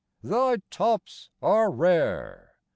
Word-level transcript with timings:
thy 0.23 0.55
tops 0.71 1.29
are 1.43 1.69
rare! 1.69 2.55